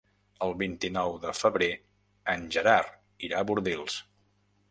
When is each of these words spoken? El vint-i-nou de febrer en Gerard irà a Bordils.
El 0.43 0.53
vint-i-nou 0.61 1.17
de 1.25 1.33
febrer 1.39 1.67
en 2.35 2.47
Gerard 2.57 2.97
irà 3.29 3.43
a 3.45 3.47
Bordils. 3.51 4.01